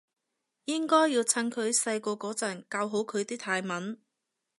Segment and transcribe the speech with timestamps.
[0.65, 4.01] 應該要趁佢細個嗰陣教好佢啲泰文